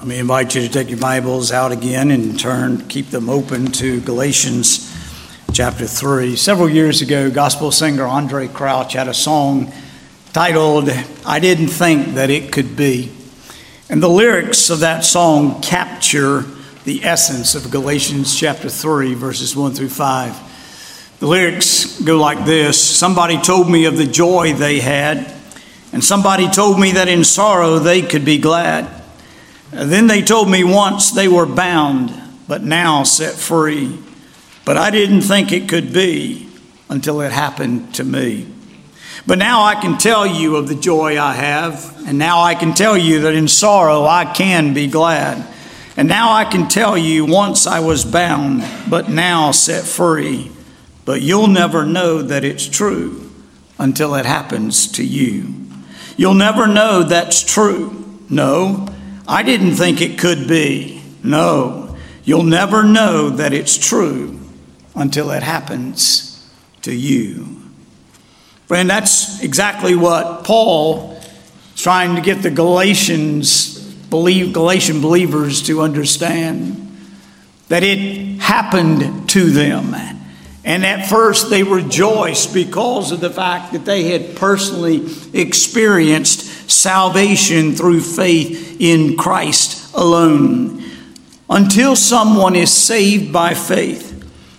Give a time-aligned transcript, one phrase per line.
[0.00, 3.66] Let me invite you to take your Bibles out again and turn, keep them open
[3.72, 4.90] to Galatians
[5.52, 6.36] chapter 3.
[6.36, 9.70] Several years ago, gospel singer Andraé Crouch had a song
[10.32, 10.88] titled,
[11.26, 13.12] I Didn't Think That It Could Be.
[13.90, 16.46] And the lyrics of that song capture
[16.84, 21.18] the essence of Galatians chapter 3, verses 1 through 5.
[21.20, 25.30] The lyrics go like this Somebody told me of the joy they had,
[25.92, 28.99] and somebody told me that in sorrow they could be glad.
[29.72, 32.12] Then they told me once they were bound,
[32.48, 33.98] but now set free.
[34.64, 36.48] But I didn't think it could be
[36.88, 38.46] until it happened to me.
[39.26, 42.74] But now I can tell you of the joy I have, and now I can
[42.74, 45.46] tell you that in sorrow I can be glad.
[45.96, 50.50] And now I can tell you once I was bound, but now set free.
[51.04, 53.30] But you'll never know that it's true
[53.78, 55.54] until it happens to you.
[56.16, 58.18] You'll never know that's true.
[58.28, 58.86] No,
[59.30, 61.00] I didn't think it could be.
[61.22, 64.40] No, you'll never know that it's true
[64.96, 66.50] until it happens
[66.82, 67.62] to you.
[68.66, 75.80] Friend, that's exactly what Paul is trying to get the Galatians, believe, Galatian believers to
[75.80, 76.90] understand
[77.68, 79.94] that it happened to them.
[80.64, 87.74] And at first they rejoiced because of the fact that they had personally experienced salvation
[87.74, 90.82] through faith in Christ alone.
[91.48, 94.10] Until someone is saved by faith,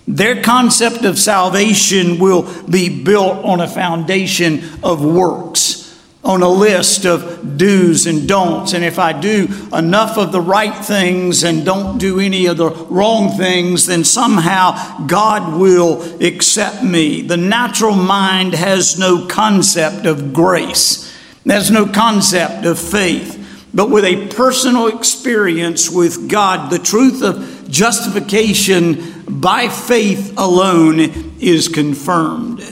[0.06, 7.06] their concept of salvation will be built on a foundation of works, on a list
[7.06, 8.74] of do's and don'ts.
[8.74, 12.70] And if I do enough of the right things and don't do any of the
[12.70, 17.22] wrong things, then somehow God will accept me.
[17.22, 21.11] The natural mind has no concept of grace,
[21.44, 23.38] there's no concept of faith.
[23.74, 31.00] But with a personal experience with God, the truth of justification by faith alone
[31.40, 32.62] is confirmed.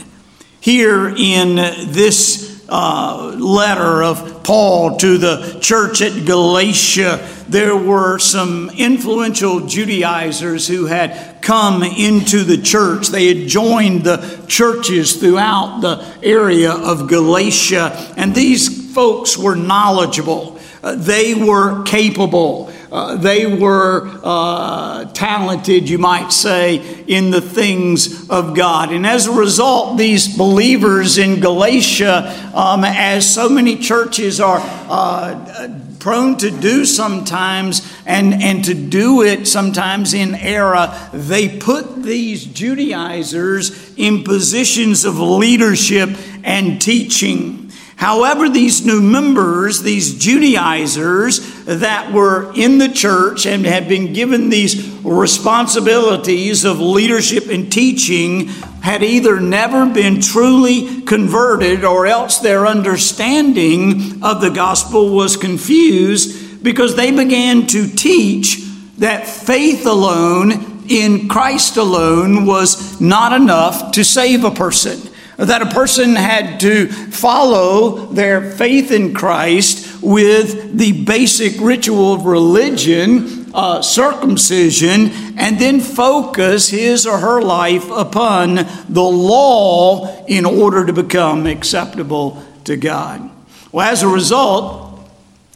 [0.59, 8.71] Here in this uh, letter of Paul to the church at Galatia, there were some
[8.77, 13.09] influential Judaizers who had come into the church.
[13.09, 20.57] They had joined the churches throughout the area of Galatia, and these folks were knowledgeable.
[20.81, 22.70] Uh, they were capable.
[22.91, 28.91] Uh, they were uh, talented, you might say, in the things of God.
[28.91, 35.69] And as a result, these believers in Galatia, um, as so many churches are uh,
[35.99, 42.43] prone to do sometimes, and, and to do it sometimes in error, they put these
[42.43, 46.09] Judaizers in positions of leadership
[46.43, 47.60] and teaching.
[48.01, 54.49] However, these new members, these Judaizers that were in the church and had been given
[54.49, 58.47] these responsibilities of leadership and teaching,
[58.81, 66.63] had either never been truly converted or else their understanding of the gospel was confused
[66.63, 68.67] because they began to teach
[68.97, 75.10] that faith alone in Christ alone was not enough to save a person
[75.45, 82.25] that a person had to follow their faith in Christ with the basic ritual of
[82.25, 88.55] religion, uh, circumcision, and then focus his or her life upon
[88.87, 93.29] the law in order to become acceptable to God.
[93.71, 94.91] Well, as a result,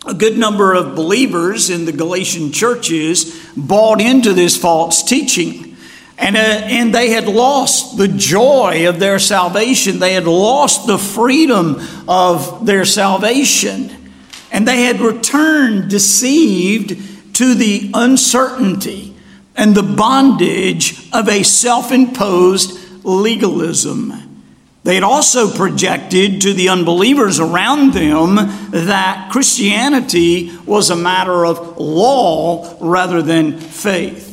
[0.06, 5.75] a good number of believers in the Galatian churches bought into this false teaching.
[6.18, 10.00] And, uh, and they had lost the joy of their salvation.
[10.00, 13.92] They had lost the freedom of their salvation.
[14.52, 19.14] And they had returned deceived to the uncertainty
[19.58, 24.22] and the bondage of a self imposed legalism.
[24.84, 28.36] They had also projected to the unbelievers around them
[28.72, 34.25] that Christianity was a matter of law rather than faith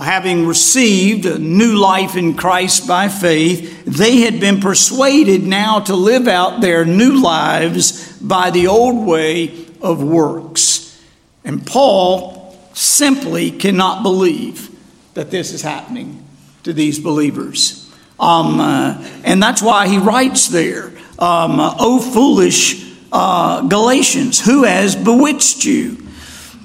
[0.00, 5.94] having received a new life in Christ by faith, they had been persuaded now to
[5.94, 10.98] live out their new lives by the old way of works.
[11.44, 14.70] And Paul simply cannot believe
[15.14, 16.24] that this is happening
[16.62, 17.90] to these believers.
[18.18, 24.94] Um, uh, and that's why he writes there, um, O foolish uh, Galatians, who has
[24.94, 26.06] bewitched you?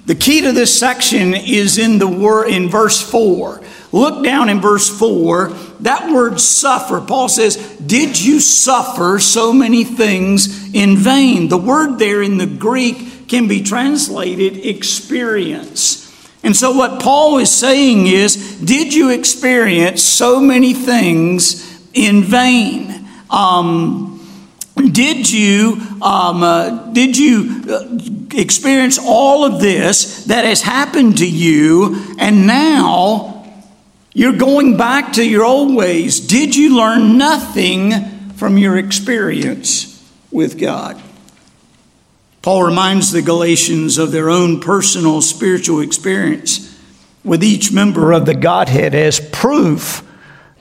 [0.06, 3.62] The key to this section is in the word in verse 4.
[3.92, 5.50] Look down in verse 4.
[5.80, 11.48] That word suffer, Paul says, Did you suffer so many things in vain?
[11.48, 16.04] The word there in the Greek can be translated experience.
[16.44, 23.08] And so, what Paul is saying is, did you experience so many things in vain?
[23.32, 24.16] Um,
[24.92, 27.98] did you um, uh, did you uh,
[28.40, 33.46] experience all of this that has happened to you, and now
[34.14, 36.20] you're going back to your old ways?
[36.20, 37.92] Did you learn nothing
[38.36, 39.92] from your experience
[40.32, 41.02] with God?
[42.42, 46.80] Paul reminds the Galatians of their own personal spiritual experience
[47.24, 50.04] with each member of the Godhead as proof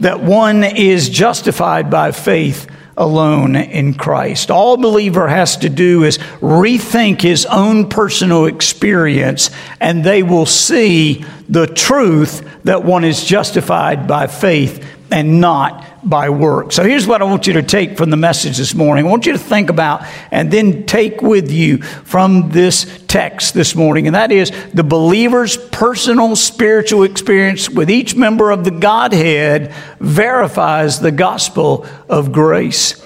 [0.01, 4.51] that one is justified by faith alone in Christ.
[4.51, 9.51] All believer has to do is rethink his own personal experience,
[9.81, 16.29] and they will see the truth that one is justified by faith and not by
[16.29, 16.73] work.
[16.73, 19.07] So here's what I want you to take from the message this morning.
[19.07, 23.75] I want you to think about and then take with you from this text this
[23.75, 29.73] morning, and that is the believer's personal spiritual experience with each member of the Godhead
[29.99, 33.01] verifies the gospel of grace.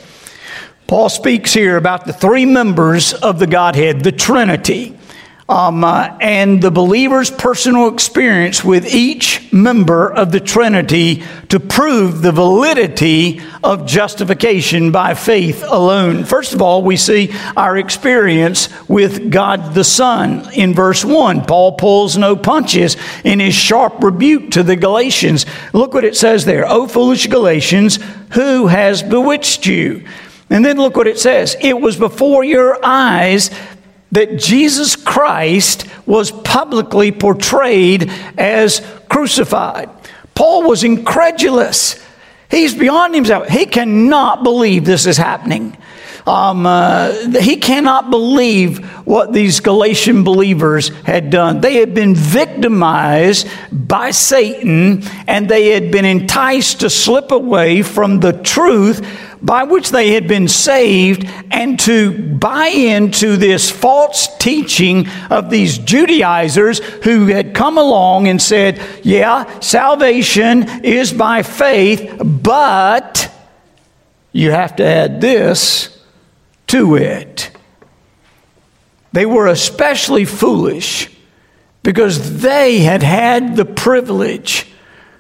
[0.88, 4.97] Paul speaks here about the three members of the Godhead, the Trinity.
[5.50, 12.20] Um, uh, and the believer's personal experience with each member of the Trinity to prove
[12.20, 16.24] the validity of justification by faith alone.
[16.24, 21.46] First of all, we see our experience with God the Son in verse 1.
[21.46, 25.46] Paul pulls no punches in his sharp rebuke to the Galatians.
[25.72, 27.98] Look what it says there O foolish Galatians,
[28.32, 30.04] who has bewitched you?
[30.50, 31.56] And then look what it says.
[31.60, 33.50] It was before your eyes
[34.12, 39.90] that Jesus Christ was publicly portrayed as crucified.
[40.34, 42.02] Paul was incredulous.
[42.50, 43.49] He's beyond himself.
[43.49, 45.76] He cannot believe this is happening.
[46.28, 51.62] Um, uh, he cannot believe what these Galatian believers had done.
[51.62, 58.20] They had been victimized by Satan and they had been enticed to slip away from
[58.20, 59.06] the truth
[59.40, 65.78] by which they had been saved and to buy into this false teaching of these
[65.78, 73.32] Judaizers who had come along and said, Yeah, salvation is by faith, but
[74.32, 75.97] you have to add this
[76.69, 77.50] to it.
[79.12, 81.11] They were especially foolish
[81.82, 84.67] because they had had the privilege,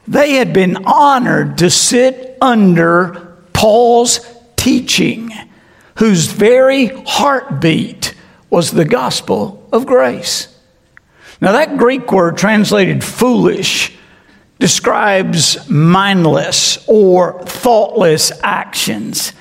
[0.06, 4.20] they had been honored to sit under Paul's
[4.56, 5.30] teaching,
[5.96, 8.14] whose very heartbeat
[8.50, 10.54] was the gospel of grace.
[11.40, 13.96] Now, that Greek word translated foolish
[14.58, 19.32] describes mindless or thoughtless actions.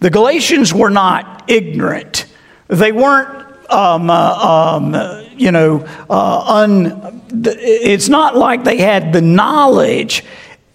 [0.00, 2.26] The Galatians were not ignorant.
[2.68, 9.22] They weren't, um, uh, um, you know, uh, un, it's not like they had the
[9.22, 10.24] knowledge.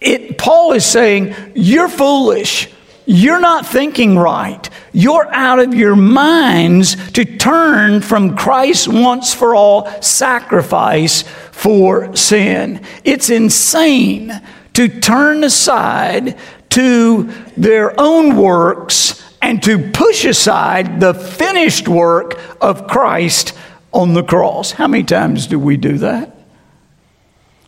[0.00, 2.68] It, Paul is saying, You're foolish.
[3.06, 4.68] You're not thinking right.
[4.92, 11.22] You're out of your minds to turn from Christ's once for all sacrifice
[11.52, 12.82] for sin.
[13.04, 14.40] It's insane
[14.72, 16.38] to turn aside
[16.74, 23.52] to their own works and to push aside the finished work of Christ
[23.92, 24.72] on the cross.
[24.72, 26.34] How many times do we do that?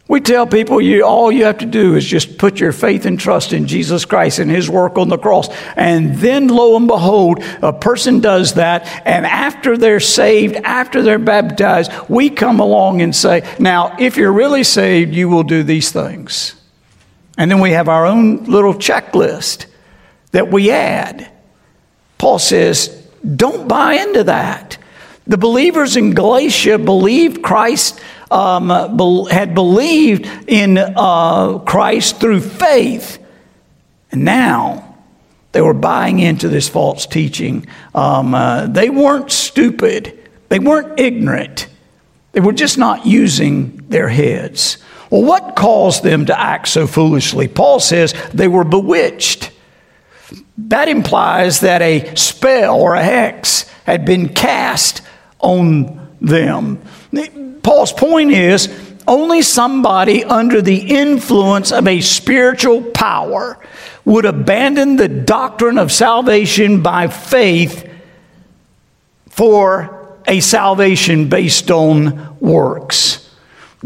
[0.08, 3.18] We tell people you, all you have to do is just put your faith and
[3.18, 5.48] trust in Jesus Christ and His work on the cross.
[5.76, 8.86] And then, lo and behold, a person does that.
[9.06, 14.32] And after they're saved, after they're baptized, we come along and say, Now, if you're
[14.32, 16.55] really saved, you will do these things.
[17.36, 19.66] And then we have our own little checklist
[20.32, 21.30] that we add.
[22.18, 22.88] Paul says,
[23.36, 24.78] Don't buy into that.
[25.26, 28.00] The believers in Galatia believed Christ
[28.30, 28.68] um,
[29.28, 33.18] had believed in uh, Christ through faith.
[34.12, 34.96] And now
[35.52, 37.66] they were buying into this false teaching.
[37.94, 41.68] Um, uh, they weren't stupid, they weren't ignorant,
[42.32, 44.78] they were just not using their heads.
[45.10, 47.48] Well, what caused them to act so foolishly?
[47.48, 49.52] Paul says they were bewitched.
[50.58, 55.02] That implies that a spell or a hex had been cast
[55.38, 56.82] on them.
[57.62, 58.68] Paul's point is
[59.06, 63.58] only somebody under the influence of a spiritual power
[64.04, 67.88] would abandon the doctrine of salvation by faith
[69.28, 73.25] for a salvation based on works.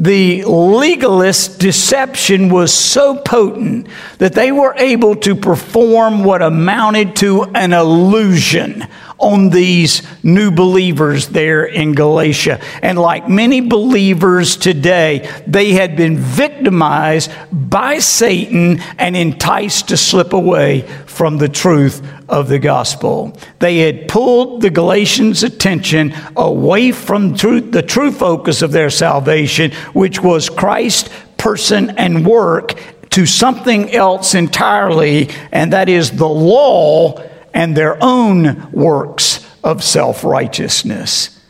[0.00, 7.44] The legalist deception was so potent that they were able to perform what amounted to
[7.54, 8.86] an illusion
[9.20, 12.60] on these new believers there in Galatia.
[12.82, 20.32] And like many believers today, they had been victimized by Satan and enticed to slip
[20.32, 23.36] away from the truth of the gospel.
[23.58, 29.72] They had pulled the Galatians' attention away from truth, the true focus of their salvation,
[29.92, 32.74] which was Christ, person, and work,
[33.10, 37.20] to something else entirely, and that is the law
[37.52, 41.40] and their own works of self righteousness.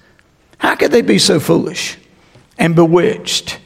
[0.58, 1.96] How could they be so foolish
[2.58, 3.58] and bewitched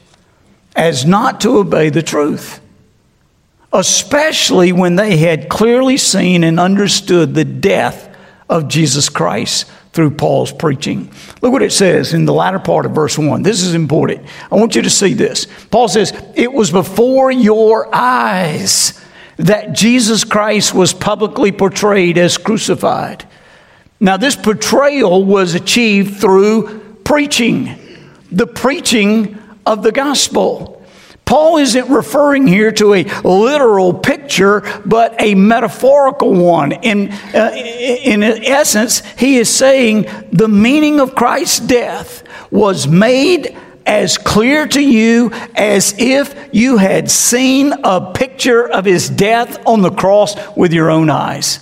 [0.75, 2.61] as not to obey the truth?
[3.73, 8.15] Especially when they had clearly seen and understood the death
[8.49, 11.11] of Jesus Christ through Paul's preaching.
[11.41, 13.43] Look what it says in the latter part of verse 1.
[13.43, 14.25] This is important.
[14.51, 15.47] I want you to see this.
[15.71, 19.01] Paul says, It was before your eyes
[19.37, 23.27] that Jesus Christ was publicly portrayed as crucified.
[23.99, 27.77] Now, this portrayal was achieved through preaching,
[28.31, 30.75] the preaching of the gospel.
[31.25, 36.71] Paul isn't referring here to a literal picture, but a metaphorical one.
[36.71, 44.17] In, uh, in essence, he is saying the meaning of Christ's death was made as
[44.17, 49.91] clear to you as if you had seen a picture of his death on the
[49.91, 51.59] cross with your own eyes.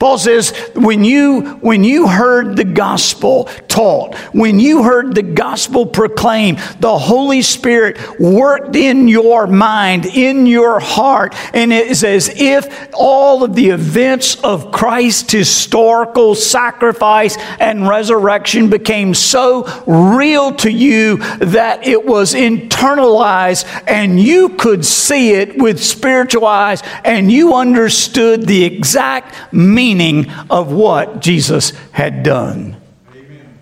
[0.00, 5.84] Paul says, when you, when you heard the gospel taught, when you heard the gospel
[5.84, 12.30] proclaimed, the Holy Spirit worked in your mind, in your heart, and it is as
[12.40, 20.72] if all of the events of Christ's historical sacrifice and resurrection became so real to
[20.72, 27.54] you that it was internalized and you could see it with spiritual eyes and you
[27.54, 32.80] understood the exact meaning meaning of what Jesus had done.
[33.12, 33.58] Amen.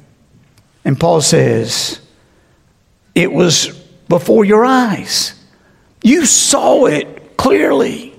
[0.85, 2.01] And Paul says,
[3.15, 3.69] it was
[4.09, 5.35] before your eyes.
[6.03, 8.15] You saw it clearly.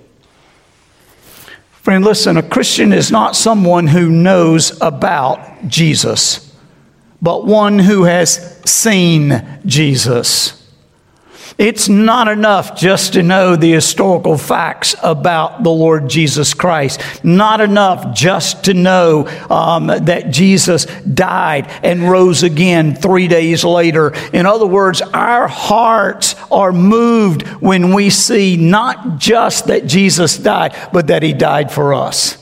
[1.72, 6.56] Friend, listen, a Christian is not someone who knows about Jesus,
[7.22, 10.59] but one who has seen Jesus.
[11.60, 17.02] It's not enough just to know the historical facts about the Lord Jesus Christ.
[17.22, 24.14] Not enough just to know um, that Jesus died and rose again three days later.
[24.32, 30.74] In other words, our hearts are moved when we see not just that Jesus died,
[30.94, 32.38] but that he died for us.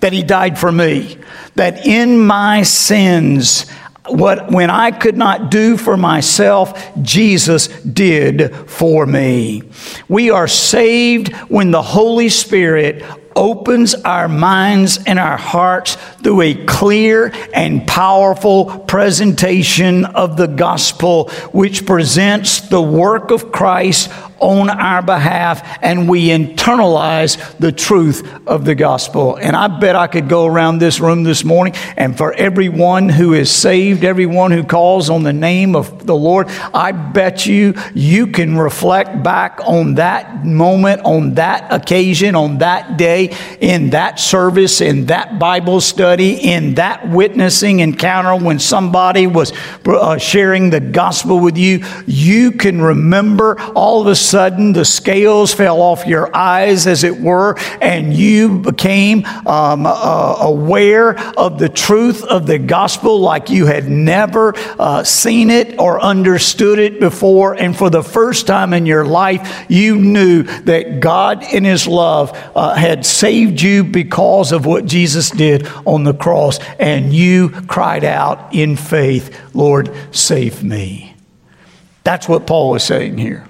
[0.00, 1.16] That he died for me.
[1.54, 3.64] That in my sins,
[4.08, 9.62] what when I could not do for myself, Jesus did for me.
[10.08, 13.04] We are saved when the Holy Spirit
[13.40, 21.30] opens our minds and our hearts through a clear and powerful presentation of the gospel,
[21.50, 28.64] which presents the work of Christ on our behalf and we internalize the truth of
[28.64, 29.36] the gospel.
[29.36, 33.34] And I bet I could go around this room this morning and for everyone who
[33.34, 38.28] is saved, everyone who calls on the name of the Lord, I bet you you
[38.28, 43.29] can reflect back on that moment, on that occasion, on that day,
[43.60, 49.52] in that service, in that Bible study, in that witnessing encounter when somebody was
[49.86, 51.84] uh, sharing the gospel with you.
[52.06, 57.18] You can remember all of a sudden the scales fell off your eyes, as it
[57.18, 63.66] were, and you became um, uh, aware of the truth of the gospel like you
[63.66, 67.54] had never uh, seen it or understood it before.
[67.54, 72.32] And for the first time in your life, you knew that God, in His love,
[72.54, 76.58] uh, had saved you because of what Jesus did on the cross.
[76.78, 81.14] And you cried out in faith, Lord, save me.
[82.04, 83.46] That's what Paul is saying here.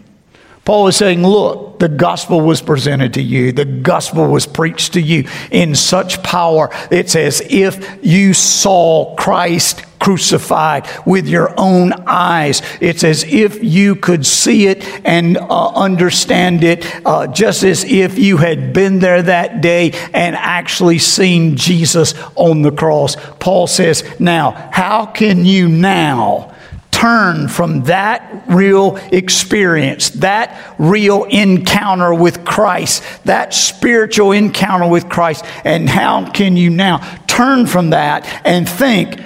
[0.65, 5.01] Paul is saying, Look, the gospel was presented to you, the gospel was preached to
[5.01, 6.71] you in such power.
[6.91, 12.63] It's as if you saw Christ crucified with your own eyes.
[12.81, 18.19] It's as if you could see it and uh, understand it, uh, just as if
[18.19, 23.17] you had been there that day and actually seen Jesus on the cross.
[23.39, 26.55] Paul says, Now, how can you now?
[27.01, 35.45] Turn from that real experience, that real encounter with Christ, that spiritual encounter with Christ,
[35.65, 39.19] and how can you now turn from that and think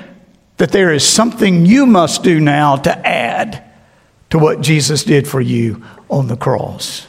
[0.59, 3.65] that there is something you must do now to add
[4.31, 7.09] to what Jesus did for you on the cross?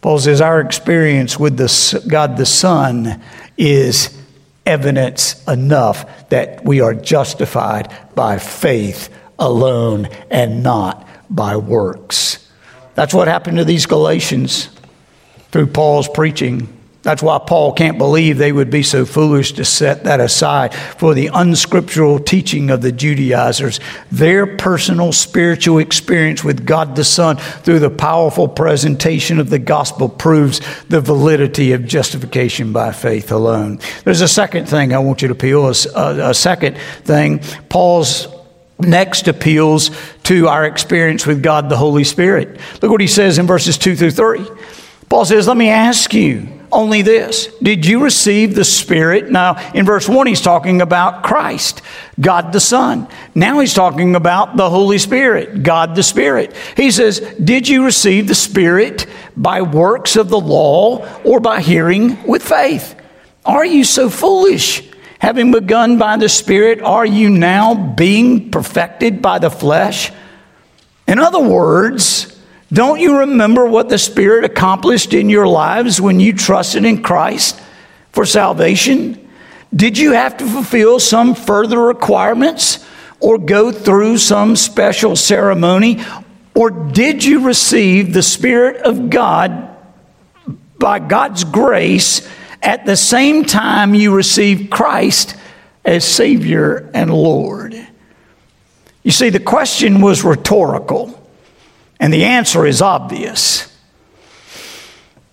[0.00, 3.22] Paul says, Our experience with the, God the Son
[3.56, 4.20] is
[4.66, 9.08] evidence enough that we are justified by faith
[9.38, 12.48] alone and not by works.
[12.94, 14.68] That's what happened to these Galatians
[15.50, 16.74] through Paul's preaching.
[17.02, 21.14] That's why Paul can't believe they would be so foolish to set that aside for
[21.14, 23.78] the unscriptural teaching of the Judaizers.
[24.10, 30.08] Their personal spiritual experience with God the Son through the powerful presentation of the gospel
[30.08, 33.78] proves the validity of justification by faith alone.
[34.04, 35.66] There's a second thing I want you to peel.
[35.66, 38.26] A, a second thing, Paul's
[38.80, 39.90] next appeals
[40.24, 42.60] to our experience with God the Holy Spirit.
[42.80, 44.46] Look what he says in verses 2 through 3.
[45.08, 49.30] Paul says, Let me ask you only this Did you receive the Spirit?
[49.30, 51.82] Now, in verse 1, he's talking about Christ,
[52.20, 53.08] God the Son.
[53.34, 56.54] Now he's talking about the Holy Spirit, God the Spirit.
[56.76, 59.06] He says, Did you receive the Spirit
[59.36, 62.94] by works of the law or by hearing with faith?
[63.44, 64.87] Are you so foolish?
[65.18, 70.12] Having begun by the Spirit, are you now being perfected by the flesh?
[71.08, 72.38] In other words,
[72.72, 77.60] don't you remember what the Spirit accomplished in your lives when you trusted in Christ
[78.12, 79.28] for salvation?
[79.74, 82.84] Did you have to fulfill some further requirements
[83.20, 86.00] or go through some special ceremony?
[86.54, 89.76] Or did you receive the Spirit of God
[90.78, 92.28] by God's grace
[92.62, 95.36] at the same time you receive Christ
[95.84, 97.74] as Savior and Lord?
[99.02, 101.14] You see, the question was rhetorical.
[102.00, 103.74] And the answer is obvious.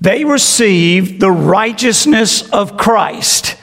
[0.01, 3.57] They received the righteousness of Christ.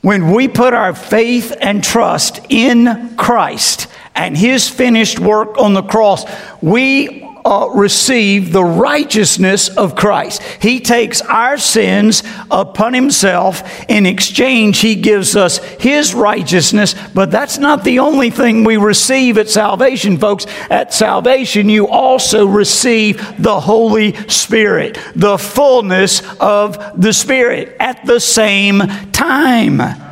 [0.00, 5.82] When we put our faith and trust in Christ and His finished work on the
[5.82, 6.24] cross,
[6.62, 10.42] we uh, receive the righteousness of Christ.
[10.42, 13.62] He takes our sins upon himself.
[13.88, 16.94] In exchange, he gives us his righteousness.
[17.14, 20.46] But that's not the only thing we receive at salvation, folks.
[20.70, 28.20] At salvation, you also receive the Holy Spirit, the fullness of the Spirit at the
[28.20, 28.80] same
[29.12, 30.07] time.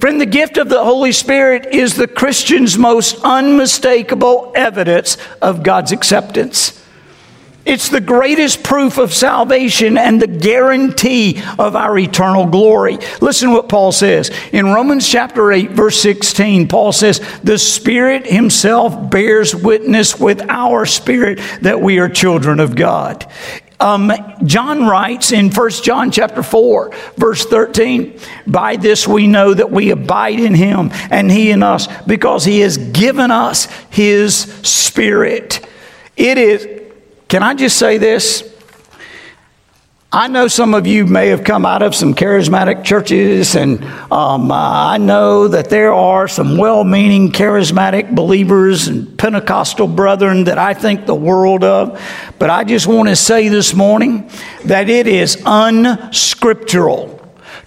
[0.00, 5.92] Friend, the gift of the Holy Spirit is the Christian's most unmistakable evidence of God's
[5.92, 6.82] acceptance.
[7.66, 12.98] It's the greatest proof of salvation and the guarantee of our eternal glory.
[13.20, 14.30] Listen to what Paul says.
[14.52, 20.86] In Romans chapter 8, verse 16, Paul says, The Spirit Himself bears witness with our
[20.86, 23.26] spirit that we are children of God.
[23.78, 24.10] Um,
[24.44, 29.90] John writes in 1 John chapter 4, verse 13, by this we know that we
[29.90, 35.66] abide in him and he in us because he has given us his spirit.
[36.16, 36.66] It is,
[37.28, 38.55] can I just say this?
[40.12, 44.52] I know some of you may have come out of some charismatic churches, and um,
[44.52, 50.74] I know that there are some well meaning charismatic believers and Pentecostal brethren that I
[50.74, 52.00] think the world of.
[52.38, 54.30] But I just want to say this morning
[54.66, 57.12] that it is unscriptural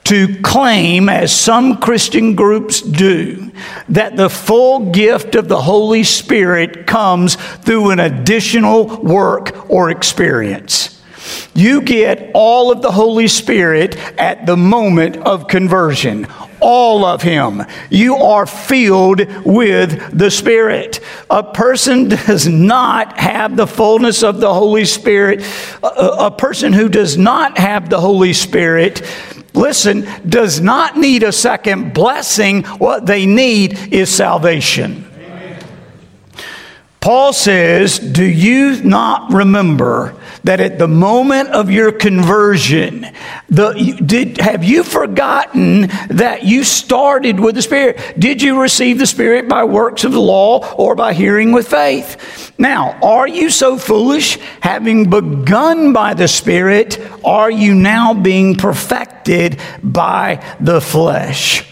[0.05, 3.51] to claim, as some Christian groups do,
[3.89, 10.98] that the full gift of the Holy Spirit comes through an additional work or experience.
[11.53, 16.27] You get all of the Holy Spirit at the moment of conversion.
[16.61, 17.63] All of Him.
[17.89, 20.99] You are filled with the Spirit.
[21.29, 25.41] A person does not have the fullness of the Holy Spirit.
[25.83, 29.01] A, a person who does not have the Holy Spirit
[29.53, 32.63] listen, does not need a second blessing.
[32.63, 35.05] What they need is salvation.
[36.99, 43.07] Paul says, Do you not remember that at the moment of your conversion,
[43.49, 47.99] the, did, have you forgotten that you started with the Spirit?
[48.17, 52.53] Did you receive the Spirit by works of the law or by hearing with faith?
[52.57, 54.37] Now, are you so foolish?
[54.61, 61.65] Having begun by the Spirit, are you now being perfected by the flesh?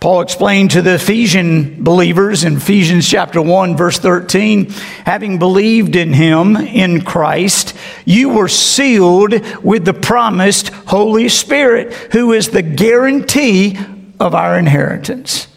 [0.00, 4.70] Paul explained to the Ephesian believers in Ephesians chapter 1 verse 13,
[5.04, 9.34] having believed in him in Christ, you were sealed
[9.64, 13.76] with the promised Holy Spirit, who is the guarantee
[14.20, 15.48] of our inheritance.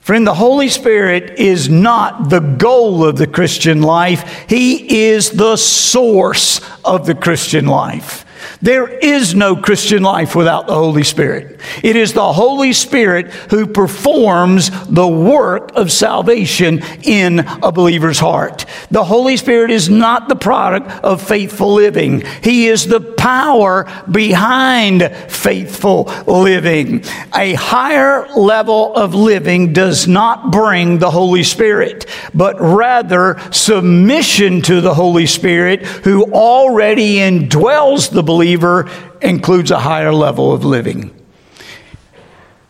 [0.00, 4.46] Friend, the Holy Spirit is not the goal of the Christian life.
[4.48, 8.24] He is the source of the Christian life.
[8.60, 11.60] There is no Christian life without the Holy Spirit.
[11.82, 18.64] It is the Holy Spirit who performs the work of salvation in a believer's heart.
[18.90, 22.24] The Holy Spirit is not the product of faithful living.
[22.42, 27.04] He is the power behind faithful living.
[27.36, 34.80] A higher level of living does not bring the Holy Spirit, but rather submission to
[34.80, 38.88] the Holy Spirit who already indwells the believer believer
[39.20, 41.14] includes a higher level of living.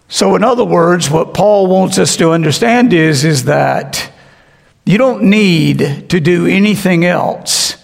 [0.08, 4.10] So, in other words, what Paul wants us to understand is, is that
[4.84, 7.76] you don't need to do anything else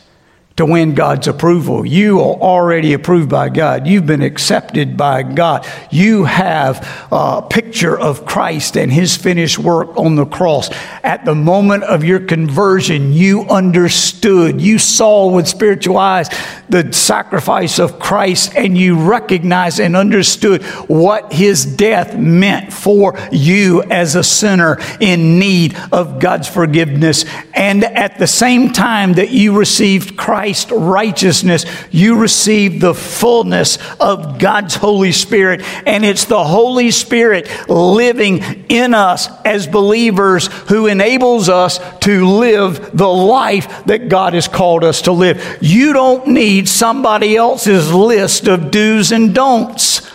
[0.56, 1.84] to win God's approval.
[1.84, 3.88] You are already approved by God.
[3.88, 5.66] You've been accepted by God.
[5.90, 10.70] You have a picture of Christ and his finished work on the cross.
[11.02, 16.28] At the moment of your conversion, you understood, you saw with spiritual eyes
[16.68, 23.82] the sacrifice of Christ and you recognized and understood what his death meant for you
[23.82, 27.24] as a sinner in need of God's forgiveness.
[27.54, 34.38] And at the same time that you received Christ, Righteousness, you receive the fullness of
[34.38, 35.62] God's Holy Spirit.
[35.86, 42.96] And it's the Holy Spirit living in us as believers who enables us to live
[42.96, 45.58] the life that God has called us to live.
[45.60, 50.10] You don't need somebody else's list of do's and don'ts.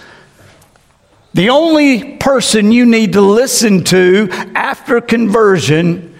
[1.33, 6.19] The only person you need to listen to after conversion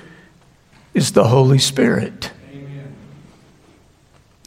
[0.93, 2.31] is the Holy Spirit.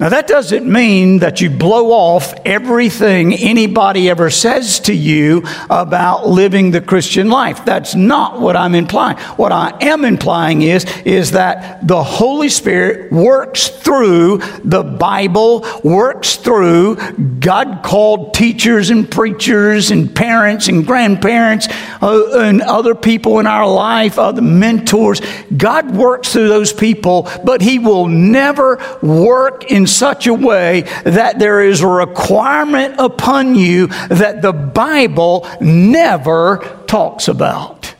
[0.02, 6.26] Now, that doesn't mean that you blow off everything anybody ever says to you about
[6.26, 7.64] living the Christian life.
[7.64, 9.16] That's not what I'm implying.
[9.36, 16.34] What I am implying is, is that the Holy Spirit works through the Bible, works
[16.34, 16.96] through
[17.38, 21.68] God called teachers and preachers and parents and grandparents
[22.00, 25.20] uh, and other people in our life, other mentors.
[25.56, 31.38] God works through those people, but He will never work in such a way that
[31.38, 37.94] there is a requirement upon you that the Bible never talks about.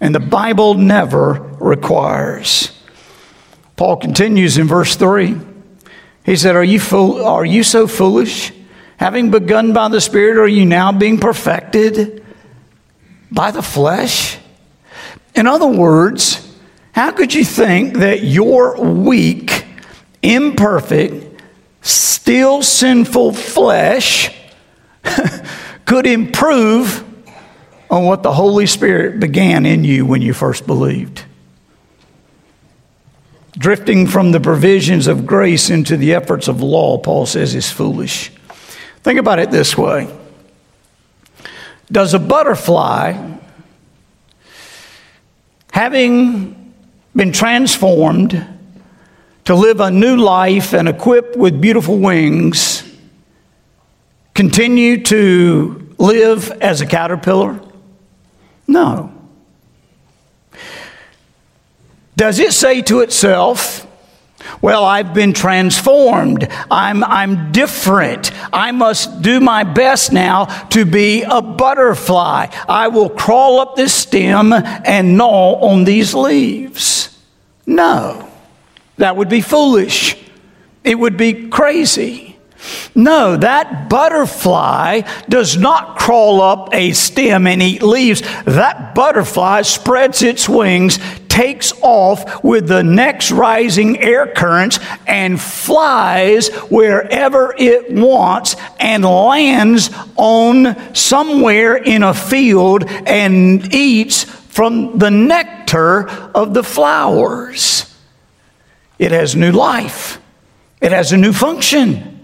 [0.00, 2.76] And the Bible never requires.
[3.76, 5.36] Paul continues in verse 3.
[6.24, 8.52] He said, Are you, fool- are you so foolish?
[8.96, 12.24] Having begun by the Spirit, are you now being perfected
[13.30, 14.38] by the flesh?
[15.34, 16.46] In other words,
[16.92, 19.64] how could you think that your weak
[20.22, 21.42] imperfect,
[21.82, 24.34] still sinful flesh
[25.84, 27.04] could improve
[27.90, 31.24] on what the Holy Spirit began in you when you first believed.
[33.58, 38.30] Drifting from the provisions of grace into the efforts of law, Paul says, is foolish.
[39.02, 40.08] Think about it this way
[41.90, 43.38] Does a butterfly,
[45.72, 46.74] having
[47.16, 48.46] been transformed,
[49.44, 52.82] to live a new life and equipped with beautiful wings,
[54.34, 57.60] continue to live as a caterpillar?
[58.66, 59.12] No.
[62.16, 63.86] Does it say to itself,
[64.62, 66.48] well, I've been transformed.
[66.70, 68.30] I'm, I'm different.
[68.52, 72.46] I must do my best now to be a butterfly.
[72.68, 77.18] I will crawl up this stem and gnaw on these leaves.
[77.66, 78.29] No.
[79.00, 80.14] That would be foolish.
[80.84, 82.36] It would be crazy.
[82.94, 88.20] No, that butterfly does not crawl up a stem and eat leaves.
[88.44, 96.48] That butterfly spreads its wings, takes off with the next rising air currents, and flies
[96.68, 106.06] wherever it wants and lands on somewhere in a field and eats from the nectar
[106.34, 107.89] of the flowers.
[109.00, 110.20] It has new life,
[110.82, 112.18] it has a new function.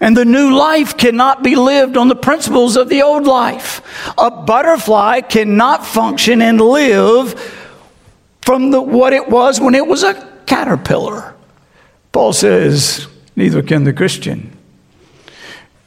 [0.00, 3.80] And the new life cannot be lived on the principles of the old life.
[4.18, 7.32] A butterfly cannot function and live
[8.42, 10.14] from the, what it was when it was a
[10.46, 11.34] caterpillar.
[12.12, 14.56] Paul says, neither can the Christian.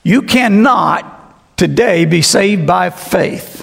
[0.04, 3.57] You cannot today be saved by faith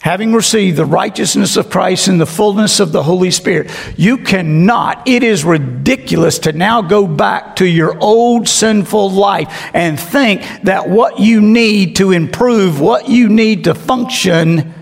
[0.00, 5.06] having received the righteousness of Christ in the fullness of the Holy Spirit, you cannot,
[5.08, 10.88] it is ridiculous to now go back to your old sinful life and think that
[10.88, 14.72] what you need to improve, what you need to function,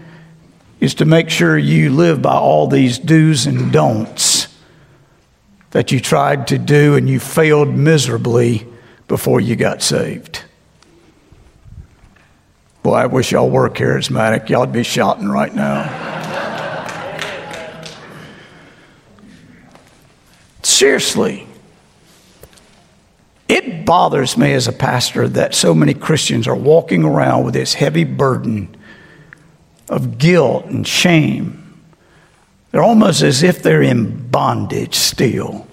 [0.81, 4.49] is to make sure you live by all these do's and don'ts
[5.71, 8.67] that you tried to do and you failed miserably
[9.09, 10.43] before you got saved?
[12.87, 14.49] Boy, I wish y'all were charismatic.
[14.49, 15.91] Y'all'd be shouting right now.
[20.63, 21.49] Seriously.
[23.49, 27.75] It bothers me as a pastor that so many Christians are walking around with this
[27.75, 28.77] heavy burden
[29.89, 31.83] of guilt and shame.
[32.71, 35.67] They're almost as if they're in bondage still.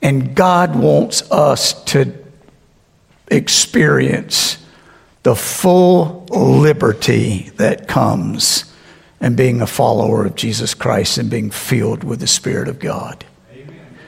[0.00, 2.14] And God wants us to
[3.26, 4.58] experience
[5.26, 8.72] the full liberty that comes
[9.20, 13.24] and being a follower of Jesus Christ and being filled with the Spirit of God.
[13.52, 13.98] Amen.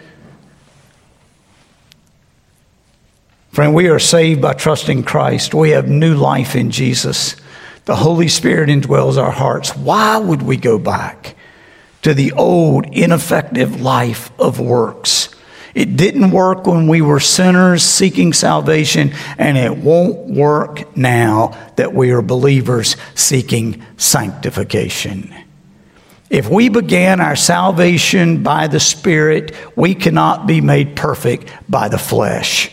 [3.51, 5.55] Friend, we are saved by trusting Christ.
[5.55, 7.35] We have new life in Jesus.
[7.87, 9.77] The Holy Spirit indwells our hearts.
[9.77, 11.35] Why would we go back
[12.03, 15.31] to the old, ineffective life of works?
[15.75, 21.95] It didn't work when we were sinners seeking salvation, and it won't work now that
[21.95, 25.35] we are believers seeking sanctification.
[26.31, 31.99] If we began our salvation by the Spirit, we cannot be made perfect by the
[31.99, 32.71] flesh.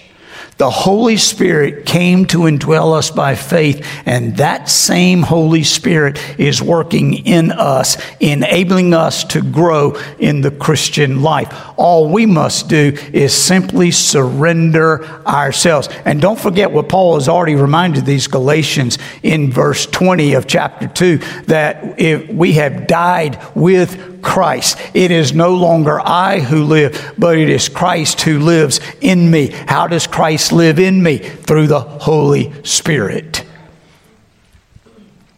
[0.57, 6.61] The Holy Spirit came to indwell us by faith, and that same Holy Spirit is
[6.61, 11.53] working in us, enabling us to grow in the Christian life.
[11.75, 15.89] All we must do is simply surrender ourselves.
[16.05, 20.87] And don't forget what Paul has already reminded these Galatians in verse 20 of chapter
[20.87, 24.77] 2 that if we have died with Christ.
[24.93, 29.51] It is no longer I who live, but it is Christ who lives in me.
[29.67, 31.19] How does Christ live in me?
[31.19, 33.45] Through the Holy Spirit.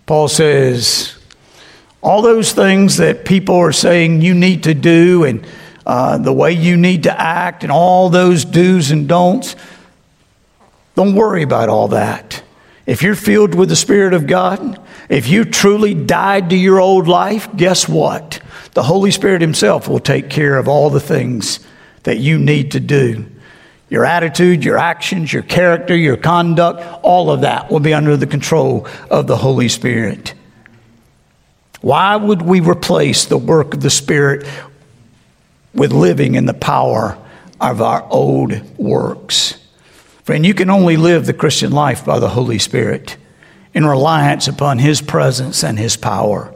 [0.08, 1.20] Paul says,
[2.02, 5.46] all those things that people are saying you need to do and
[5.86, 9.56] uh, the way you need to act and all those do's and don'ts,
[10.96, 12.42] don't worry about all that.
[12.86, 17.10] If you're filled with the Spirit of God, if you truly died to your old
[17.10, 18.40] life, guess what?
[18.74, 21.60] The Holy Spirit Himself will take care of all the things
[22.04, 23.26] that you need to do.
[23.90, 28.28] Your attitude, your actions, your character, your conduct, all of that will be under the
[28.28, 30.34] control of the Holy Spirit.
[31.82, 34.46] Why would we replace the work of the Spirit
[35.74, 37.18] with living in the power
[37.62, 39.58] of our old works?
[40.24, 43.16] Friend, you can only live the Christian life by the Holy Spirit
[43.74, 46.54] in reliance upon His presence and His power.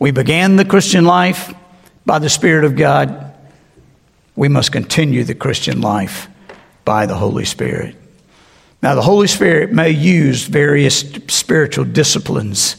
[0.00, 1.54] We began the Christian life
[2.06, 3.34] by the Spirit of God,
[4.34, 6.26] we must continue the Christian life
[6.86, 7.94] by the Holy Spirit.
[8.82, 12.76] Now, the Holy Spirit may use various spiritual disciplines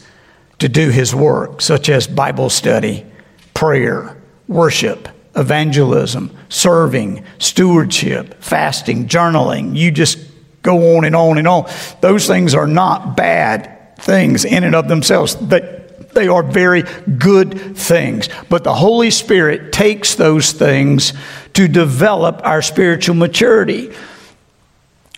[0.58, 3.06] to do His work, such as Bible study,
[3.54, 9.76] prayer, worship, evangelism, serving, stewardship, fasting, journaling.
[9.76, 10.18] You just
[10.62, 11.70] go on and on and on.
[12.00, 15.36] Those things are not bad things in and of themselves.
[15.36, 15.81] But
[16.14, 16.82] they are very
[17.18, 18.28] good things.
[18.48, 21.12] But the Holy Spirit takes those things
[21.54, 23.92] to develop our spiritual maturity.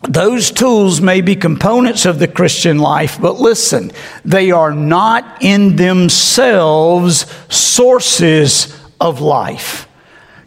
[0.08, 3.90] Those tools may be components of the Christian life, but listen,
[4.24, 9.88] they are not in themselves sources of life.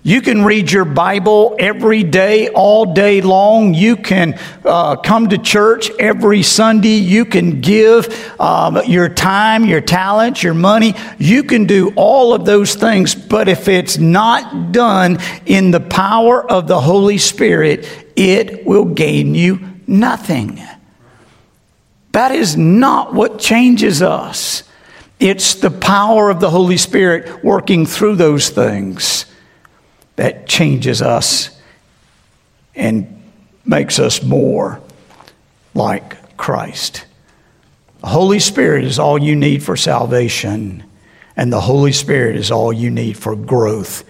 [0.07, 3.73] You can read your Bible every day, all day long.
[3.73, 6.95] You can uh, come to church every Sunday.
[6.95, 8.07] You can give
[8.39, 10.95] um, your time, your talent, your money.
[11.17, 13.15] You can do all of those things.
[13.15, 19.35] But if it's not done in the power of the Holy Spirit, it will gain
[19.35, 20.61] you nothing.
[22.13, 24.63] That is not what changes us.
[25.19, 29.25] It's the power of the Holy Spirit working through those things
[30.17, 31.49] that changes us
[32.75, 33.23] and
[33.65, 34.81] makes us more
[35.73, 37.05] like Christ.
[38.01, 40.83] The Holy Spirit is all you need for salvation,
[41.35, 44.03] and the Holy Spirit is all you need for growth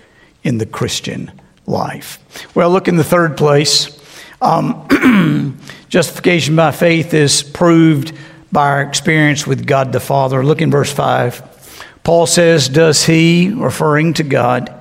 [0.43, 1.31] in the Christian
[1.65, 2.19] life.
[2.55, 3.93] Well, look in the third place.
[4.41, 5.57] Um,
[5.89, 8.13] justification by faith is proved
[8.51, 10.43] by our experience with God the Father.
[10.43, 11.83] Look in verse 5.
[12.03, 14.76] Paul says, Does he, referring to God,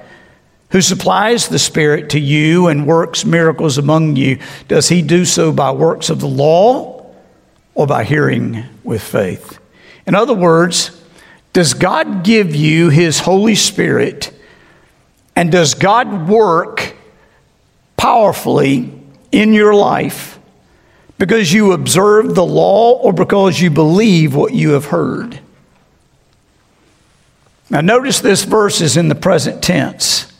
[0.76, 5.50] who supplies the Spirit to you and works miracles among you, does he do so
[5.50, 7.10] by works of the law
[7.74, 9.58] or by hearing with faith?
[10.06, 11.02] In other words,
[11.54, 14.38] does God give you his Holy Spirit
[15.34, 16.94] and does God work
[17.96, 18.92] powerfully
[19.32, 20.38] in your life
[21.16, 25.40] because you observe the law or because you believe what you have heard?
[27.70, 30.34] Now, notice this verse is in the present tense.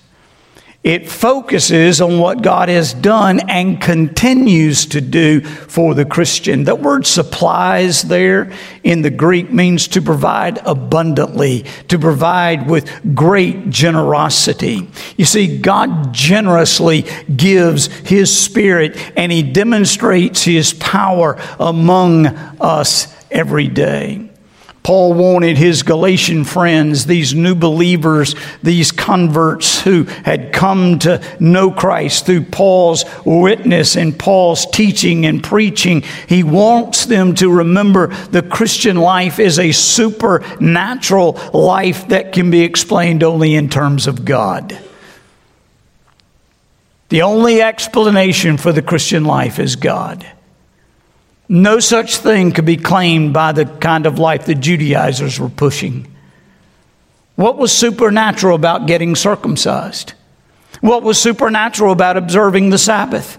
[0.87, 6.63] It focuses on what God has done and continues to do for the Christian.
[6.63, 8.53] The word supplies there
[8.85, 14.89] in the Greek means to provide abundantly, to provide with great generosity.
[15.17, 22.29] You see, God generously gives His Spirit and He demonstrates His power among
[22.61, 24.31] us every day.
[24.87, 31.73] Paul wanted his Galatian friends, these new believers, these converts who had come to know
[31.73, 36.05] Christ through Paul's witness and Paul's teaching and preaching.
[36.29, 42.61] He wants them to remember the Christian life is a supernatural life that can be
[42.61, 44.79] explained only in terms of God.
[47.09, 50.25] The only explanation for the Christian life is God.
[51.49, 56.13] No such thing could be claimed by the kind of life the Judaizers were pushing.
[57.37, 60.15] What was supernatural about getting circumcised?
[60.81, 63.39] What was supernatural about observing the Sabbath?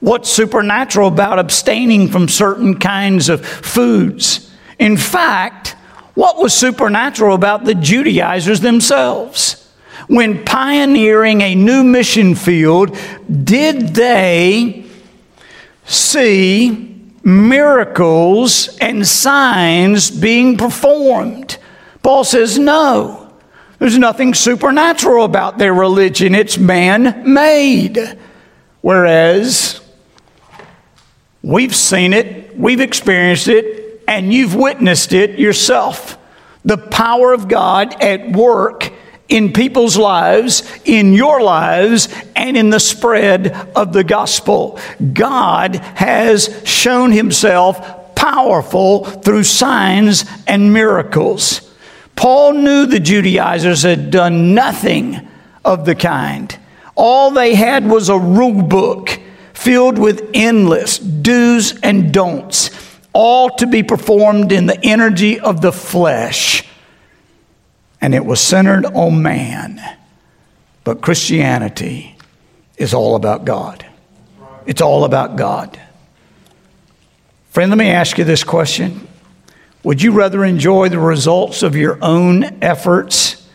[0.00, 4.54] What's supernatural about abstaining from certain kinds of foods?
[4.78, 5.74] In fact,
[6.14, 9.64] what was supernatural about the Judaizers themselves?
[10.06, 12.96] When pioneering a new mission field,
[13.44, 14.84] did they
[15.84, 16.87] see
[17.24, 21.58] miracles and signs being performed.
[22.02, 23.32] Paul says, no,
[23.78, 28.18] there's nothing supernatural about their religion, it's man made.
[28.80, 29.80] Whereas
[31.42, 36.16] we've seen it, we've experienced it, and you've witnessed it yourself.
[36.64, 38.92] The power of God at work
[39.28, 44.78] in people's lives, in your lives, and in the spread of the gospel.
[45.12, 51.72] God has shown himself powerful through signs and miracles.
[52.16, 55.28] Paul knew the Judaizers had done nothing
[55.64, 56.58] of the kind.
[56.96, 59.20] All they had was a rule book
[59.52, 62.70] filled with endless do's and don'ts,
[63.12, 66.67] all to be performed in the energy of the flesh
[68.00, 69.80] and it was centered on man.
[70.84, 72.16] But Christianity
[72.76, 73.84] is all about God.
[74.66, 75.78] It's all about God.
[77.50, 79.06] Friend, let me ask you this question
[79.82, 83.46] Would you rather enjoy the results of your own efforts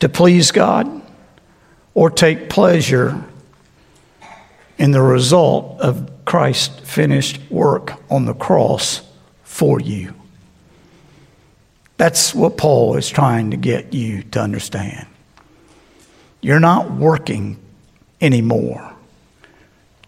[0.00, 1.02] to please God
[1.94, 3.22] or take pleasure
[4.78, 9.02] in the result of Christ's finished work on the cross
[9.44, 10.14] for you?
[11.96, 15.06] That's what Paul is trying to get you to understand.
[16.40, 17.58] You're not working
[18.20, 18.94] anymore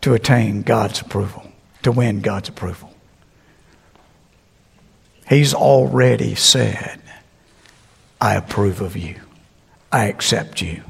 [0.03, 1.51] to attain God's approval,
[1.83, 2.93] to win God's approval.
[5.29, 7.01] He's already said,
[8.21, 9.17] I approve of you,
[9.91, 10.83] I accept you.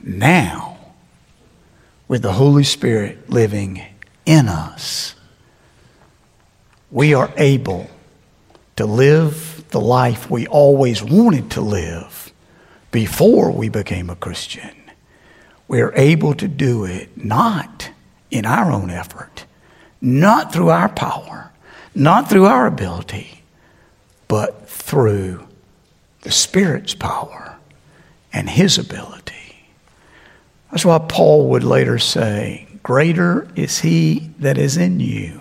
[0.00, 0.78] Now,
[2.06, 3.82] with the Holy Spirit living
[4.26, 5.14] in us,
[6.90, 7.88] we are able
[8.76, 12.32] to live the life we always wanted to live
[12.90, 14.70] before we became a Christian.
[15.66, 17.90] We're able to do it not
[18.30, 19.46] in our own effort,
[20.00, 21.50] not through our power,
[21.94, 23.42] not through our ability,
[24.28, 25.46] but through
[26.22, 27.56] the Spirit's power
[28.32, 29.68] and His ability.
[30.70, 35.40] That's why Paul would later say, Greater is He that is in you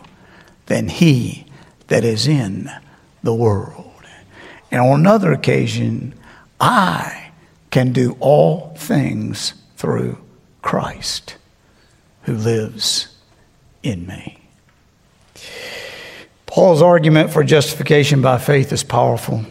[0.67, 1.45] than He
[1.87, 2.69] that is in
[3.21, 3.92] the world.
[4.71, 6.13] And on another occasion,
[6.59, 7.31] I
[7.71, 10.17] can do all things through
[10.61, 11.37] Christ
[12.23, 13.15] who lives
[13.81, 14.39] in me.
[16.45, 19.43] Paul's argument for justification by faith is powerful.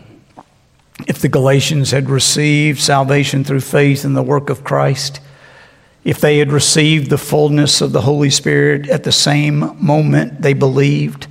[1.06, 5.20] If the Galatians had received salvation through faith in the work of Christ,
[6.04, 10.52] if they had received the fullness of the Holy Spirit at the same moment they
[10.52, 11.26] believed,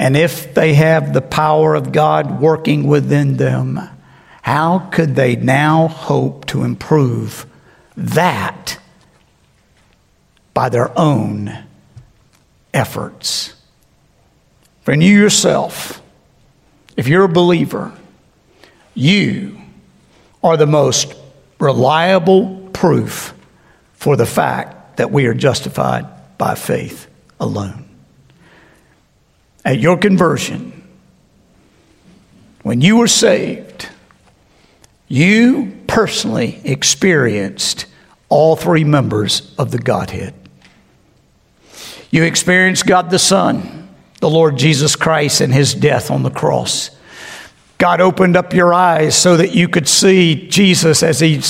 [0.00, 3.78] and if they have the power of God working within them,
[4.40, 7.44] how could they now hope to improve
[7.98, 8.78] that
[10.54, 11.54] by their own
[12.72, 13.52] efforts?
[14.80, 16.00] Friend, you yourself,
[16.96, 17.92] if you're a believer,
[18.94, 19.60] you
[20.42, 21.12] are the most
[21.58, 23.34] reliable proof
[23.92, 26.06] for the fact that we are justified
[26.38, 27.06] by faith
[27.38, 27.89] alone
[29.64, 30.82] at your conversion,
[32.62, 33.88] when you were saved,
[35.08, 37.86] you personally experienced
[38.28, 40.34] all three members of the Godhead.
[42.10, 43.88] You experienced God the Son,
[44.20, 46.90] the Lord Jesus Christ, and his death on the cross.
[47.78, 51.40] God opened up your eyes so that you could see Jesus as he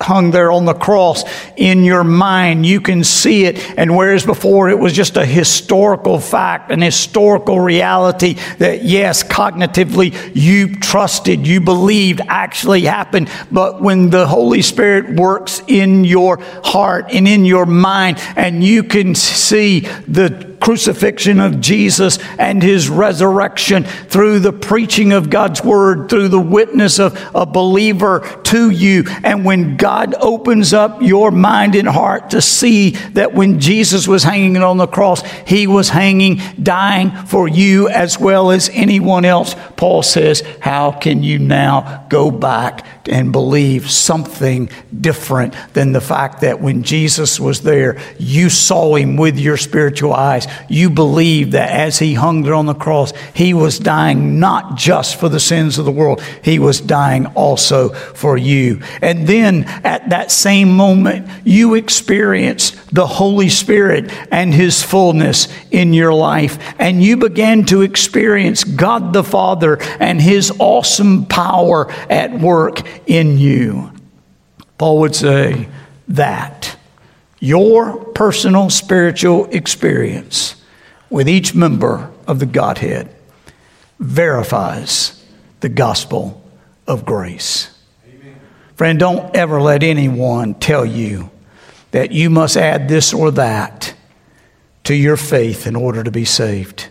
[0.00, 1.24] hung there on the cross
[1.56, 2.64] in your mind.
[2.64, 3.58] You can see it.
[3.78, 10.14] And whereas before it was just a historical fact, an historical reality that, yes, cognitively
[10.34, 13.30] you trusted, you believed actually happened.
[13.50, 18.84] But when the Holy Spirit works in your heart and in your mind, and you
[18.84, 26.08] can see the crucifixion of Jesus and his resurrection through the preaching of God's word,
[26.08, 29.04] through the witness of a believer to you.
[29.22, 34.22] And when God opens up your mind and heart to see that when Jesus was
[34.22, 39.54] hanging on the cross, he was hanging, dying for you as well as anyone else,
[39.76, 46.40] Paul says, How can you now go back and believe something different than the fact
[46.42, 50.46] that when Jesus was there, you saw him with your spiritual eyes?
[50.68, 55.18] you believe that as he hung there on the cross, he was dying not just
[55.18, 58.80] for the sins of the world, he was dying also for you.
[59.02, 65.92] And then at that same moment, you experienced the Holy Spirit and his fullness in
[65.92, 66.58] your life.
[66.78, 73.38] And you began to experience God the Father and his awesome power at work in
[73.38, 73.92] you.
[74.78, 75.68] Paul would say
[76.08, 76.76] that
[77.40, 80.56] your personal spiritual experience
[81.10, 83.14] with each member of the Godhead
[83.98, 85.24] verifies
[85.60, 86.42] the gospel
[86.86, 87.70] of grace.
[88.06, 88.40] Amen.
[88.74, 91.30] Friend, don't ever let anyone tell you
[91.90, 93.94] that you must add this or that
[94.84, 96.88] to your faith in order to be saved.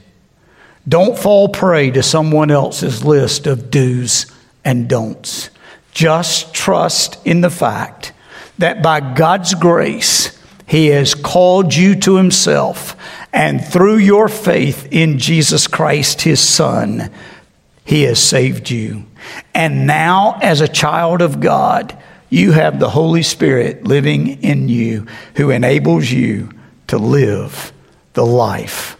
[0.87, 4.25] Don't fall prey to someone else's list of do's
[4.63, 5.49] and don'ts.
[5.91, 8.13] Just trust in the fact
[8.57, 12.95] that by God's grace, He has called you to Himself
[13.37, 17.11] and through your faith in Jesus Christ, his Son,
[17.85, 19.05] he has saved you.
[19.53, 21.95] And now, as a child of God,
[22.29, 26.51] you have the Holy Spirit living in you who enables you
[26.87, 27.71] to live
[28.13, 28.97] the life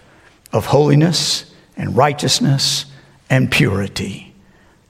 [0.53, 2.85] of holiness and righteousness
[3.29, 4.33] and purity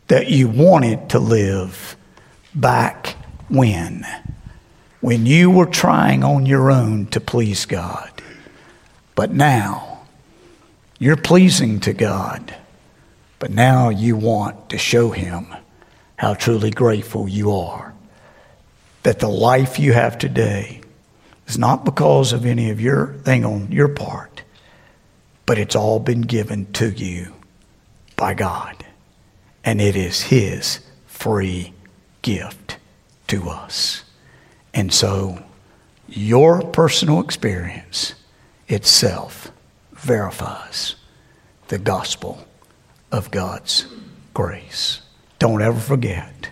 [0.07, 1.95] that you wanted to live
[2.53, 3.15] back
[3.49, 4.05] when?
[5.01, 8.11] When you were trying on your own to please God.
[9.15, 10.05] But now,
[10.99, 12.55] you're pleasing to God.
[13.39, 15.47] But now you want to show Him
[16.17, 17.93] how truly grateful you are.
[19.04, 20.82] That the life you have today
[21.48, 24.43] is not because of any of your thing on your part,
[25.45, 27.34] but it's all been given to you
[28.16, 28.86] by God.
[29.64, 31.74] And it is His free
[32.22, 32.78] gift
[33.28, 34.04] to us.
[34.74, 35.43] And so,
[36.08, 38.14] your personal experience
[38.68, 39.52] itself
[39.93, 40.95] verifies
[41.68, 42.45] the gospel
[43.12, 43.88] of God's
[44.34, 45.02] grace.
[45.39, 46.50] Don't ever forget,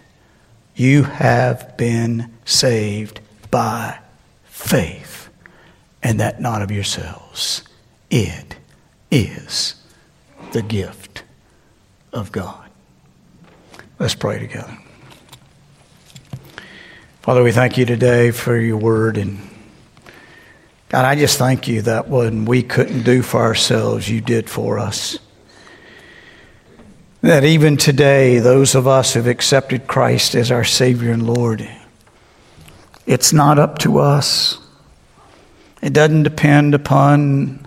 [0.76, 3.20] you have been saved
[3.50, 4.00] by
[4.46, 5.30] faith,
[6.04, 7.64] and that not of yourselves.
[8.10, 8.58] It
[9.10, 9.76] is
[10.52, 11.24] the gift
[12.12, 12.70] of God.
[14.00, 14.78] Let's pray together.
[17.22, 19.40] Father, we thank you today for your word and
[20.90, 24.78] God, I just thank you that when we couldn't do for ourselves, you did for
[24.80, 25.18] us.
[27.26, 31.68] That even today, those of us who've accepted Christ as our Savior and Lord,
[33.08, 34.60] it's not up to us.
[35.82, 37.66] It doesn't depend upon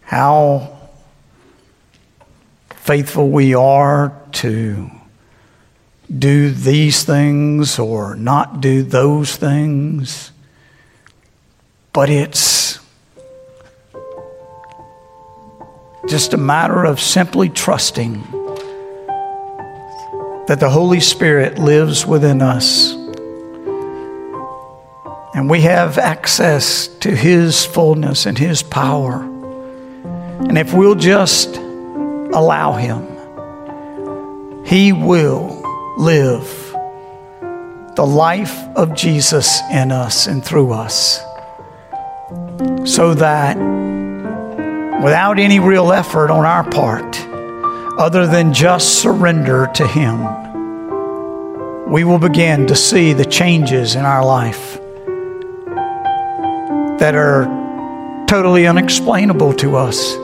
[0.00, 0.76] how
[2.70, 4.90] faithful we are to
[6.18, 10.32] do these things or not do those things
[11.94, 12.53] but it's
[16.08, 18.22] just a matter of simply trusting
[20.46, 22.92] that the Holy Spirit lives within us.
[25.34, 29.22] And we have access to His fullness and His power.
[29.22, 33.06] And if we'll just allow Him,
[34.64, 35.62] He will
[35.96, 36.74] live
[37.96, 41.20] the life of Jesus in us and through us
[42.84, 43.56] so that
[45.02, 47.20] without any real effort on our part,
[47.98, 50.20] other than just surrender to Him,
[51.90, 54.80] we will begin to see the changes in our life
[56.98, 60.14] that are totally unexplainable to us.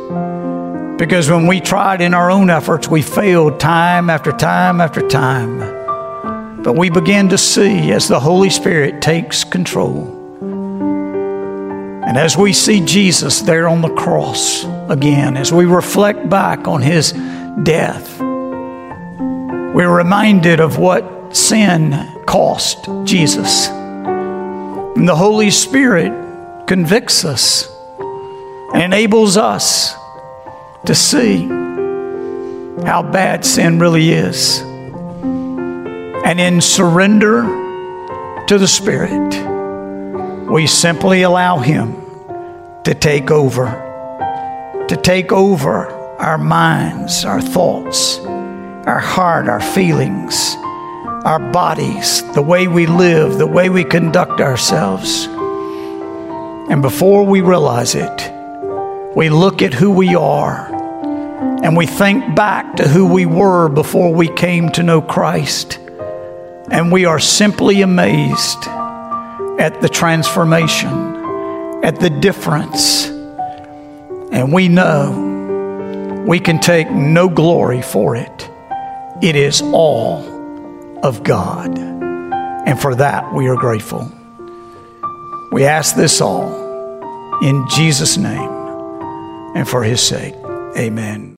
[0.99, 6.63] Because when we tried in our own efforts, we failed time after time after time.
[6.63, 10.20] But we begin to see as the Holy Spirit takes control
[12.11, 16.83] and as we see Jesus there on the cross again, as we reflect back on
[16.83, 17.13] his
[17.63, 21.93] death, we're reminded of what sin
[22.27, 23.69] cost, Jesus.
[23.69, 27.73] And the Holy Spirit convicts us
[28.75, 29.95] and enables us
[30.87, 31.47] to see
[32.85, 34.59] how bad sin really is.
[36.25, 37.43] And in surrender
[38.49, 39.50] to the Spirit,
[40.51, 41.95] we simply allow Him
[42.83, 43.67] to take over,
[44.89, 45.87] to take over
[46.19, 50.57] our minds, our thoughts, our heart, our feelings,
[51.25, 55.27] our bodies, the way we live, the way we conduct ourselves.
[56.69, 58.33] And before we realize it,
[59.15, 60.67] we look at who we are
[61.63, 65.79] and we think back to who we were before we came to know Christ.
[66.73, 68.67] And we are simply amazed
[69.61, 70.89] at the transformation,
[71.85, 73.07] at the difference.
[74.33, 78.51] And we know we can take no glory for it.
[79.23, 80.25] It is all
[81.05, 81.79] of God.
[81.79, 84.11] And for that, we are grateful.
[85.53, 88.51] We ask this all in Jesus' name
[89.55, 90.35] and for his sake.
[90.79, 91.30] Amen.